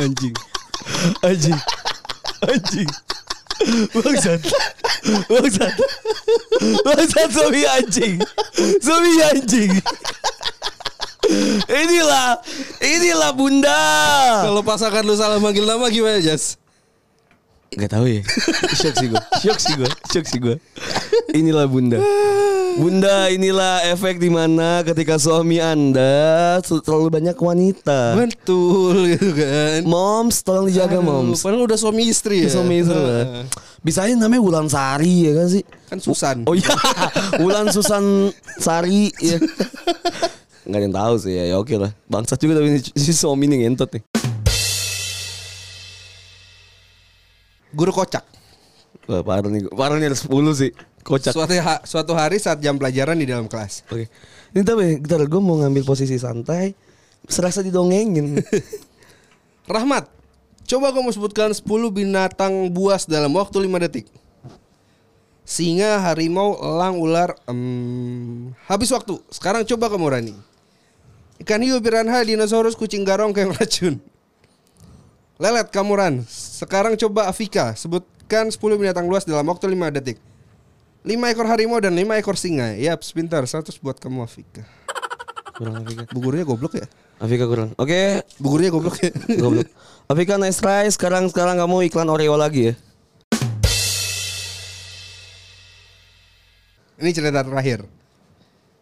Anjing. 0.00 0.34
Anjing. 1.24 1.60
Anjing. 2.44 2.90
Bangsat. 3.92 4.40
Bangsat. 5.28 5.74
Bangsat 6.84 7.28
suami 7.28 7.62
anjing. 7.68 8.16
Suami 8.80 9.12
anjing. 9.28 9.72
Inilah, 11.68 12.40
inilah 12.82 13.30
bunda. 13.36 13.80
Kalau 14.48 14.64
pasangan 14.64 15.04
lu 15.04 15.14
salah 15.14 15.38
manggil 15.38 15.68
nama 15.68 15.86
gimana 15.92 16.18
Jas? 16.18 16.58
Gak 17.70 17.92
tahu 17.94 18.06
ya. 18.10 18.22
Shock 18.80 18.94
sih 18.98 19.06
gue. 19.06 19.22
Shock 19.38 19.58
sih 19.62 19.74
gue. 19.78 19.90
Shock 20.10 20.26
sih 20.26 20.38
gue. 20.42 20.56
Inilah 21.30 21.70
bunda. 21.70 22.02
Bunda 22.80 23.28
inilah 23.28 23.84
efek 23.92 24.16
di 24.16 24.32
mana 24.32 24.80
ketika 24.80 25.20
suami 25.20 25.60
anda 25.60 26.56
terlalu 26.64 27.12
banyak 27.12 27.36
wanita. 27.36 28.16
Betul 28.16 29.04
gitu 29.12 29.36
kan. 29.36 29.84
Moms, 29.84 30.40
tolong 30.40 30.64
dijaga 30.64 30.96
Aduh, 30.96 31.04
moms. 31.04 31.44
Padahal 31.44 31.68
udah 31.68 31.76
suami 31.76 32.08
istri 32.08 32.40
ya. 32.40 32.48
Suami 32.48 32.80
istri 32.80 32.96
lah. 32.96 33.44
Bisa 33.84 34.08
aja 34.08 34.16
namanya 34.16 34.40
Wulan 34.40 34.72
Sari 34.72 35.28
ya 35.28 35.32
kan 35.36 35.46
sih? 35.52 35.60
Kan 35.92 36.00
Susan. 36.00 36.48
Oh 36.48 36.56
iya, 36.56 36.72
Wulan 37.44 37.68
Susan 37.68 38.32
Sari 38.56 39.12
ya. 39.20 39.36
Gak 40.64 40.72
ada 40.80 40.80
yang 40.80 40.96
tahu 40.96 41.14
sih 41.20 41.36
ya, 41.36 41.44
ya 41.52 41.56
oke 41.60 41.76
lah. 41.76 41.92
Bangsat 42.08 42.40
juga 42.40 42.64
tapi 42.64 42.80
si 42.96 43.12
suami 43.12 43.44
ini 43.44 43.68
ngentot 43.68 43.92
nih. 43.92 44.02
Guru 47.76 47.92
kocak. 47.92 48.24
Wah, 49.04 49.20
parah 49.26 49.50
nih, 49.50 49.66
parah 49.74 50.00
nih 50.00 50.08
ada 50.08 50.18
10 50.18 50.32
sih. 50.56 50.70
Kocak. 51.00 51.32
Suatu, 51.32 51.54
ha- 51.56 51.82
suatu 51.84 52.12
hari 52.12 52.36
saat 52.36 52.60
jam 52.60 52.76
pelajaran 52.76 53.16
di 53.16 53.24
dalam 53.24 53.48
kelas. 53.48 53.88
Oke. 53.88 54.12
Ini 54.52 54.62
tapi 54.66 55.00
bentar 55.00 55.22
gue 55.24 55.40
mau 55.40 55.56
ngambil 55.60 55.84
posisi 55.86 56.20
santai. 56.20 56.76
Serasa 57.28 57.64
didongengin. 57.64 58.36
Rahmat, 59.74 60.08
coba 60.66 60.90
kamu 60.90 61.14
sebutkan 61.14 61.54
10 61.54 61.62
binatang 61.94 62.68
buas 62.74 63.06
dalam 63.06 63.30
waktu 63.36 63.64
5 63.64 63.84
detik. 63.86 64.06
Singa, 65.46 65.98
harimau, 66.06 66.54
elang, 66.62 66.98
ular, 66.98 67.34
em, 67.50 68.54
habis 68.70 68.90
waktu. 68.94 69.18
Sekarang 69.34 69.66
coba 69.66 69.90
kamu 69.90 70.06
Rani. 70.06 70.34
Ikan 71.42 71.62
hiu, 71.64 71.80
piranha, 71.80 72.20
dinosaurus, 72.22 72.76
kucing 72.76 73.02
garong, 73.02 73.32
keong 73.32 73.56
racun. 73.56 73.98
Lelet 75.40 75.72
kamu 75.72 75.92
Ran. 75.96 76.14
Sekarang 76.28 76.94
coba 77.00 77.26
Afika, 77.32 77.72
sebutkan 77.72 78.52
10 78.52 78.60
binatang 78.76 79.08
luas 79.08 79.24
dalam 79.24 79.48
waktu 79.48 79.72
5 79.72 79.88
detik. 79.96 80.20
5 81.00 81.08
ekor 81.32 81.46
harimau 81.48 81.80
dan 81.80 81.96
5 81.96 82.20
ekor 82.20 82.36
singa. 82.36 82.76
Yap, 82.76 83.00
pintar. 83.10 83.48
100 83.48 83.72
buat 83.80 83.96
kamu 83.96 84.20
Afika. 84.20 84.62
kurang 85.56 85.80
Afika. 85.80 86.04
Bugurnya 86.12 86.44
goblok 86.44 86.76
ya? 86.76 86.86
Afika 87.16 87.44
kurang. 87.44 87.72
Oke, 87.76 88.20
Bugurnya 88.36 88.68
goblok 88.68 88.96
ya? 89.00 89.12
goblok. 89.36 89.68
Afika 90.06 90.36
nice 90.36 90.60
try. 90.60 90.88
Sekarang 90.88 91.28
sekarang 91.28 91.56
kamu 91.56 91.88
iklan 91.88 92.08
Oreo 92.08 92.36
lagi 92.36 92.72
ya. 92.72 92.74
Ini 97.00 97.10
cerita 97.16 97.40
terakhir. 97.40 97.80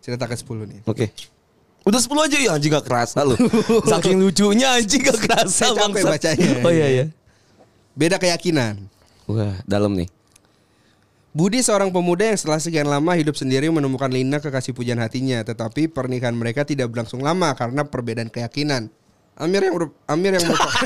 Cerita 0.03 0.27
ke-10 0.27 0.59
nih. 0.67 0.81
Oke. 0.87 1.07
Udah 1.87 2.03
10 2.03 2.27
aja 2.27 2.37
ya 2.37 2.51
anjing 2.59 2.75
gak 2.75 2.87
kerasa 2.87 3.23
lu. 3.23 3.39
Saking 3.91 4.19
lucunya 4.19 4.75
anjing 4.75 5.07
gak 5.07 5.23
kerasa 5.23 5.71
Saya 5.71 5.79
capek 5.79 6.03
bangsat. 6.03 6.11
bacanya. 6.11 6.51
Oh 6.67 6.73
iya 6.75 6.87
iya. 6.91 7.05
Beda 7.95 8.19
keyakinan. 8.19 8.83
Wah, 9.31 9.55
dalam 9.63 9.95
nih. 9.95 10.11
Budi 11.37 11.61
seorang 11.61 11.93
pemuda 11.93 12.25
yang 12.25 12.41
setelah 12.41 12.57
sekian 12.57 12.89
lama 12.89 13.13
hidup 13.13 13.37
sendiri 13.37 13.69
menemukan 13.69 14.09
Lina 14.09 14.41
kekasih 14.41 14.73
pujian 14.73 14.97
hatinya, 14.97 15.45
tetapi 15.45 15.85
pernikahan 15.93 16.33
mereka 16.33 16.65
tidak 16.65 16.89
berlangsung 16.89 17.21
lama 17.21 17.53
karena 17.53 17.85
perbedaan 17.85 18.33
keyakinan. 18.33 18.89
Amir 19.37 19.69
yang 19.69 19.77
Amir 20.09 20.35
yang 20.35 20.45
merupakan 20.49 20.83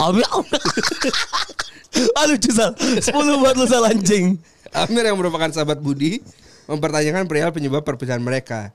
Ambil 0.08 0.24
Aduh 2.16 2.38
Sal 2.54 2.72
10 2.78 3.12
buat 3.12 3.54
lu 3.58 3.66
anjing. 3.66 4.38
Amir 4.70 5.10
yang 5.10 5.18
merupakan 5.18 5.50
sahabat 5.50 5.82
Budi 5.82 6.22
mempertanyakan 6.70 7.26
perihal 7.26 7.50
penyebab 7.50 7.82
perpisahan 7.82 8.22
mereka. 8.22 8.70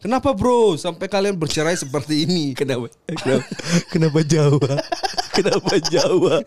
Kenapa 0.00 0.32
bro? 0.34 0.74
Sampai 0.80 1.06
kalian 1.06 1.36
bercerai 1.38 1.76
seperti 1.76 2.24
ini? 2.26 2.56
Kenapa? 2.56 2.88
Kenapa, 3.06 3.46
kenapa 3.92 4.20
Jawa? 4.26 4.80
Kenapa 5.36 5.74
Jawa 5.78 6.42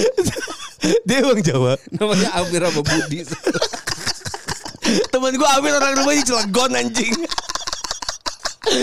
Dia 1.06 1.22
emang 1.22 1.38
Jawa 1.38 1.78
Namanya 1.94 2.28
Amir 2.36 2.62
sama 2.66 2.80
Budi. 2.82 3.22
Temen 5.08 5.32
gue 5.38 5.48
Amir 5.54 5.72
orang 5.78 5.94
rumahnya 5.94 6.22
Cilegon 6.26 6.72
anjing 6.74 7.14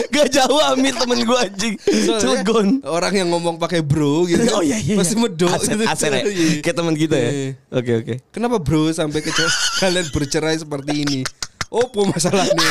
Gak 0.10 0.28
jauh 0.32 0.60
Amir 0.70 0.96
temen 0.96 1.20
gue 1.24 1.38
anjing 1.38 1.76
Soalnya 1.80 2.20
Cilegon 2.20 2.68
Orang 2.84 3.14
yang 3.14 3.28
ngomong 3.30 3.60
pakai 3.60 3.84
bro 3.84 4.24
gitu. 4.26 4.44
Oh 4.52 4.64
iya 4.64 4.80
iya 4.80 4.96
Masih 4.96 5.20
medok 5.20 5.52
Aser, 5.52 5.76
gitu. 5.76 5.84
ya 5.84 6.24
Iya. 6.24 6.60
Kayak 6.64 6.78
temen 6.78 6.96
kita 6.96 7.16
ya 7.20 7.32
Iya. 7.32 7.50
Oke 7.74 7.92
oke 8.00 8.14
Kenapa 8.32 8.58
bro 8.60 8.88
sampai 8.92 9.20
ke 9.20 9.32
kalian 9.84 10.08
bercerai 10.10 10.56
seperti 10.56 11.04
ini? 11.04 11.20
Opo 11.70 12.02
masalahnya? 12.02 12.66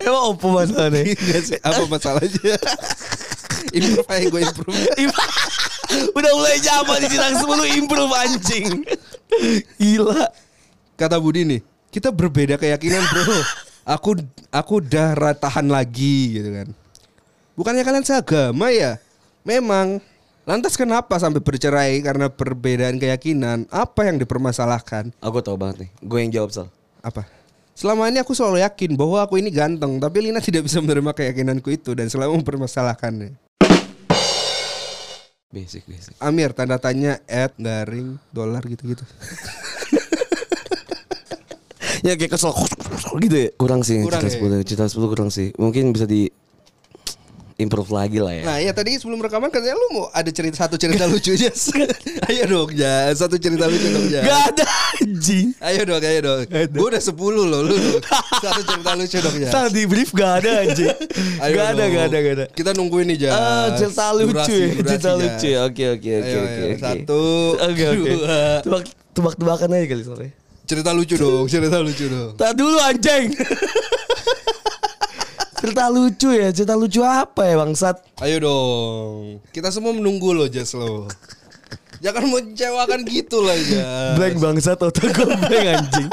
Emang 0.00 0.32
apa 0.32 0.46
masalahnya 0.48 1.04
sih, 1.44 1.60
apa 1.60 1.84
masalahnya? 1.84 2.56
improve 3.72 4.08
aja 4.08 4.26
gue 4.28 4.40
improve. 4.40 4.76
Udah 6.14 6.32
mulai 6.34 6.56
zaman 6.62 6.96
di 7.02 7.08
Cinang 7.10 7.34
10 7.34 7.78
improve 7.82 8.12
anjing 8.14 8.66
Gila 9.74 10.30
Kata 11.00 11.16
Budi 11.16 11.48
nih, 11.48 11.60
kita 11.88 12.12
berbeda 12.12 12.60
keyakinan 12.60 13.00
bro. 13.08 13.24
Aku 13.96 14.20
aku 14.52 14.84
udah 14.84 15.16
ra- 15.16 15.32
tahan 15.32 15.64
lagi 15.72 16.36
gitu 16.36 16.52
kan. 16.52 16.68
Bukannya 17.56 17.80
kalian 17.80 18.04
seagama 18.04 18.68
ya? 18.68 19.00
Memang. 19.42 20.04
Lantas 20.44 20.76
kenapa 20.76 21.16
sampai 21.16 21.40
bercerai 21.40 22.04
karena 22.04 22.28
perbedaan 22.28 23.00
keyakinan? 23.00 23.64
Apa 23.72 24.12
yang 24.12 24.20
dipermasalahkan? 24.20 25.14
Aku 25.24 25.40
tau 25.44 25.54
banget 25.54 25.86
nih 25.86 25.90
Gue 26.04 26.18
yang 26.20 26.32
jawab 26.32 26.50
Sal 26.52 26.68
Apa? 27.00 27.24
Selama 27.72 28.12
ini 28.12 28.20
aku 28.20 28.36
selalu 28.36 28.60
yakin 28.60 28.92
bahwa 28.92 29.24
aku 29.24 29.40
ini 29.40 29.48
ganteng, 29.48 29.96
tapi 29.96 30.20
Lina 30.20 30.44
tidak 30.44 30.68
bisa 30.68 30.84
menerima 30.84 31.16
keyakinanku 31.16 31.72
itu 31.72 31.96
dan 31.96 32.12
selalu 32.12 32.36
mempermasalahkannya. 32.44 33.40
Basic 35.50 35.82
basic 35.90 36.14
Amir 36.22 36.54
tanda 36.54 36.78
tanya 36.78 37.18
at 37.26 37.50
garing 37.58 38.22
dolar 38.30 38.62
gitu-gitu. 38.62 39.02
Ya 42.00 42.16
kayak 42.16 42.32
kesel 42.32 42.52
gitu 43.20 43.36
ya 43.36 43.48
Kurang 43.60 43.84
sih 43.84 44.00
Kurang 44.00 44.24
Cita 44.24 44.40
ya? 44.40 44.64
10 44.64 44.64
Cita 44.64 44.84
10 44.88 45.04
kurang 45.12 45.28
sih 45.28 45.52
Mungkin 45.60 45.92
bisa 45.92 46.08
di 46.08 46.32
improve 47.60 47.90
lagi 47.90 48.18
lah 48.18 48.32
ya. 48.32 48.42
Nah 48.42 48.56
ya 48.58 48.72
tadi 48.72 48.96
sebelum 48.96 49.20
rekaman 49.20 49.48
katanya 49.48 49.76
lu 49.76 49.86
mau 49.92 50.04
ada 50.10 50.28
cerita 50.28 50.56
satu 50.58 50.74
cerita 50.74 51.04
lucu 51.04 51.30
aja. 51.30 51.52
ayo 52.32 52.42
dong 52.46 52.70
ya 52.72 53.12
satu 53.12 53.36
cerita 53.36 53.68
lucu 53.68 53.86
dong 53.86 54.08
ya. 54.08 54.24
Gak 54.24 54.40
ada 54.50 54.64
anjing. 54.96 55.52
Ayo 55.60 55.80
dong, 55.84 56.00
ayo 56.00 56.20
dong. 56.20 56.40
Gue 56.48 56.86
udah 56.88 57.02
10 57.02 57.12
loh, 57.12 57.60
lu. 57.62 57.76
Satu 58.40 58.60
cerita 58.64 58.92
lucu 58.96 59.16
dong 59.20 59.36
ya. 59.36 59.48
Saat 59.48 59.70
di 59.70 59.84
brief 59.84 60.10
gak 60.10 60.40
ada 60.40 60.50
anjing. 60.64 60.88
Gak 61.50 61.66
ada, 61.74 61.84
dong. 61.84 61.90
gak 61.92 62.04
ada, 62.08 62.18
gak 62.18 62.34
ada. 62.36 62.46
Kita 62.50 62.70
nungguin 62.72 63.06
nih 63.10 63.18
Jas. 63.26 63.32
Ah, 63.32 63.66
cerita 63.74 64.12
lucu 64.12 64.30
Durasi, 64.30 64.52
ya, 64.52 64.66
durasi, 64.70 64.80
cerita 64.80 65.08
Jas. 65.08 65.18
lucu 65.18 65.46
ya. 65.48 65.60
Oke, 65.66 65.84
oke, 65.90 66.10
oke, 66.16 66.36
oke. 66.40 66.62
Satu, 66.78 67.22
Oke, 67.58 67.84
oke. 67.84 68.10
dua. 68.16 68.38
Tebak, 68.62 68.82
tebak-tebakan 69.12 69.68
aja 69.74 69.86
kali 69.86 70.02
sore. 70.04 70.26
Cerita 70.64 70.90
lucu 70.94 71.14
dong, 71.16 71.44
cerita 71.44 71.78
lucu 71.82 72.06
dong. 72.06 72.32
Tak 72.38 72.52
dulu 72.54 72.76
anjing. 72.78 73.34
cerita 75.60 75.86
lucu 75.88 76.28
ya, 76.32 76.48
cerita 76.50 76.74
lucu 76.74 77.00
apa 77.00 77.42
ya 77.44 77.54
bangsat? 77.60 77.96
Ayo 78.18 78.36
dong. 78.40 79.44
Kita 79.52 79.68
semua 79.68 79.92
menunggu 79.92 80.32
lo 80.32 80.48
Jas 80.48 80.72
lo. 80.72 81.04
Jangan 82.00 82.32
mengecewakan 82.32 83.04
gitu 83.04 83.44
lah 83.44 83.52
ya. 83.60 84.16
Blank 84.16 84.40
bangsat 84.40 84.80
otak 84.80 85.12
gue 85.12 85.36
blank 85.36 85.66
anjing. 85.68 86.08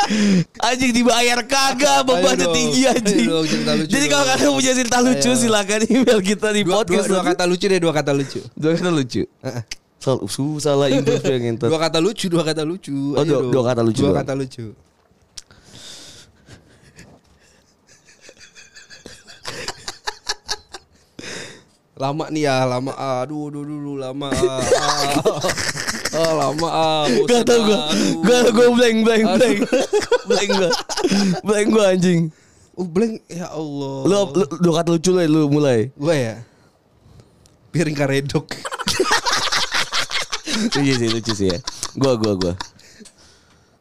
Anjing 0.59 0.91
dibayar 0.91 1.39
kagak 1.47 2.03
bebannya 2.03 2.43
tinggi 2.51 2.81
anjing. 2.83 3.23
dong, 3.23 3.47
lucu 3.47 3.87
Jadi 3.87 4.05
kalau 4.11 4.25
kalian 4.27 4.51
punya 4.51 4.73
cerita 4.75 4.99
lucu 4.99 5.29
Ayo. 5.31 5.39
silakan 5.39 5.81
email 5.87 6.19
kita 6.19 6.51
di 6.51 6.67
Dua, 6.67 6.83
dua, 6.83 6.83
podcast. 6.83 7.07
dua 7.07 7.21
kata 7.23 7.43
lucu 7.47 7.65
deh, 7.71 7.79
dua 7.79 7.93
kata 7.95 8.11
lucu. 8.11 8.39
Dua 8.51 8.71
kata 8.75 8.91
lucu. 8.91 9.23
Soal 9.97 10.17
susah 10.27 10.75
lah 10.75 10.87
improve 10.91 11.23
yang 11.23 11.43
ngentot. 11.55 11.71
Dua 11.71 11.79
kata 11.79 11.99
lucu, 12.03 12.25
dua 12.27 12.43
kata 12.43 12.63
lucu. 12.67 13.15
Oh, 13.15 13.23
dua- 13.23 13.47
dua 13.47 13.63
kata 13.63 13.81
lucu 13.81 14.03
Dua 14.03 14.11
kata 14.11 14.33
lucu. 14.35 14.75
Lama 21.97 22.29
nih 22.29 22.45
ya, 22.45 22.61
lama. 22.61 22.93
Aduh, 22.93 23.49
aduh, 23.49 23.65
aduh, 23.65 23.77
aduh, 23.81 23.95
lama. 23.97 24.27
Ah, 24.29 24.61
ah, 24.61 25.17
ah, 26.13 26.31
lama. 26.37 26.67
Ah, 26.69 27.05
Gak 27.25 27.41
tau 27.41 27.57
gue. 27.65 27.79
Gak 28.21 28.43
gue 28.53 28.67
blank 28.69 28.97
blank 29.01 29.23
blank 29.33 29.57
Blank 30.23 30.49
gue 30.53 30.69
Blank 31.41 31.67
gue 31.67 31.83
anjing 31.83 32.21
Oh, 32.77 32.85
blank. 32.85 33.25
Ya 33.25 33.49
Allah. 33.49 33.95
Lu, 34.05 34.17
lu 34.37 34.45
dua 34.61 34.73
kata 34.77 34.93
lucu 34.93 35.09
lah 35.09 35.25
lu 35.25 35.49
mulai 35.49 35.89
Gue 35.97 36.13
ya. 36.15 36.35
Piring 37.73 37.97
karedok. 37.97 38.45
Lucu 40.47 40.79
sih 40.85 41.09
lucu 41.09 41.31
sih 41.33 41.47
ya 41.49 41.57
Gue 41.93 42.13
gue 42.15 42.33
gue 42.37 42.53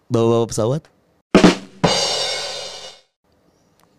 Bawa-bawa 0.08 0.49
pesawat 0.49 0.80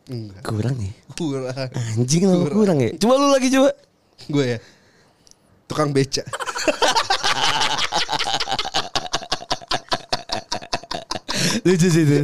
Enggak. 0.08 0.42
Kurang 0.42 0.76
nih 0.78 0.94
Kurang. 1.14 1.70
Anjing 1.94 2.22
kenapa 2.24 2.48
kurang 2.50 2.78
ya 2.80 2.90
Coba 2.98 3.14
lu 3.18 3.28
lagi 3.30 3.50
coba 3.50 3.70
Gue 4.26 4.58
ya. 4.58 4.60
Tukang 5.70 5.94
beca. 5.94 6.26
Lucu 11.66 11.88
sih 11.90 12.04
itu 12.06 12.18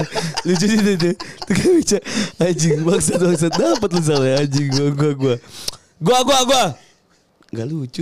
Lucu 0.48 0.66
sih 0.68 0.78
itu 0.80 1.10
Tukang 1.48 1.72
beca 1.80 1.98
Anjing 2.40 2.80
Bangsat 2.84 3.20
bangsat 3.20 3.52
Dapat 3.54 3.90
lu 3.94 4.02
salah 4.04 4.40
anjing 4.40 4.68
Gua 4.72 4.90
gua 4.94 5.12
gua 5.16 5.36
Gua 6.00 6.20
gua 6.24 6.40
gua 6.48 6.66
Gak 7.54 7.68
lucu. 7.70 8.02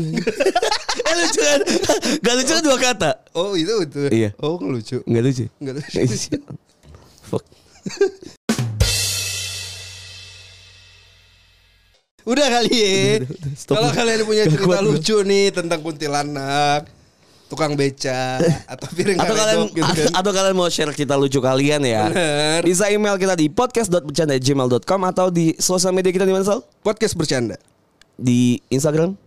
Eh 1.12 1.14
lucu 1.20 1.40
kan 1.44 1.60
Gak 2.24 2.34
lucu 2.40 2.52
kan 2.56 2.64
dua 2.64 2.78
kata 2.80 3.12
Oh, 3.36 3.56
itu 3.56 3.84
itu. 3.84 4.02
Iya. 4.12 4.30
Oh, 4.40 4.56
nggak 4.60 4.72
lucu. 4.76 4.98
Gak 5.04 5.24
lucu 5.24 5.46
Nggak 5.60 5.74
lucu. 6.08 6.38
Fuck 7.30 7.44
Udah 12.22 12.48
kali 12.48 12.74
ya. 12.74 13.26
Kalau 13.66 13.90
kalian 13.90 14.22
punya 14.24 14.44
cerita 14.46 14.80
lucu 14.80 15.18
nih 15.22 15.50
tentang 15.50 15.82
kuntilanak, 15.82 16.86
tukang 17.50 17.74
beca, 17.74 18.38
atau 18.74 18.88
piring 18.94 19.18
atau 19.18 19.34
kalian 19.34 19.60
gitu 19.70 19.92
kan. 20.08 20.12
atau 20.22 20.32
kalian 20.32 20.54
mau 20.54 20.70
share 20.70 20.94
cerita 20.94 21.18
lucu 21.18 21.38
kalian 21.38 21.82
ya 21.82 22.08
Bener. 22.08 22.62
bisa 22.64 22.88
email 22.88 23.18
kita 23.18 23.36
di 23.36 23.50
podcast.bercanda@gmail.com 23.50 25.02
atau 25.10 25.28
di 25.28 25.52
sosial 25.58 25.92
media 25.92 26.10
kita 26.10 26.24
di 26.24 26.32
mana 26.32 26.46
Sal? 26.46 26.62
Podcast 26.80 27.18
bercanda. 27.18 27.58
di 28.16 28.62
Instagram 28.70 29.18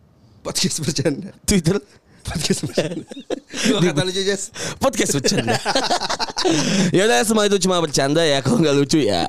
Podcast 0.40 0.78
bercanda. 0.80 1.34
Twitter 1.42 1.82
Podcast 2.22 2.62
bercanda. 2.62 3.04
Dua 3.68 3.80
kata 3.82 4.02
lucu 4.02 4.22
Jess. 4.22 4.48
podcast 4.78 5.12
bercanda 5.12 5.58
ya 6.96 7.04
udah 7.04 7.20
semua 7.22 7.44
itu 7.44 7.58
cuma 7.58 7.76
bercanda 7.78 8.22
ya 8.22 8.38
kalau 8.38 8.62
nggak 8.62 8.76
lucu 8.76 9.02
ya 9.02 9.26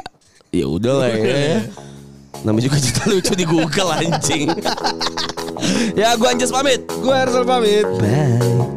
ya 0.49 0.65
udah 0.65 0.93
lah 0.95 1.10
ya 1.12 1.67
namanya 2.45 2.69
juga 2.69 2.77
cerita 2.77 3.03
lucu 3.12 3.34
di 3.34 3.45
Google 3.45 3.89
anjing. 3.97 4.49
Ya 5.97 6.13
gua 6.13 6.36
Anjas 6.36 6.53
pamit. 6.53 6.86
Gue 7.01 7.15
Hersal 7.15 7.41
pamit. 7.41 7.88
bye 7.97 8.75